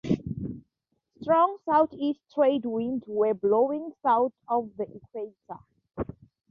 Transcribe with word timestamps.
Strong 1.21 1.57
southeast 1.63 2.21
trade 2.33 2.65
winds 2.65 3.03
were 3.07 3.35
blowing 3.35 3.91
south 4.01 4.33
of 4.47 4.71
the 4.75 4.87
equator. 4.95 6.15